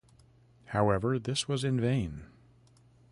[0.65, 2.23] However, this was in vain.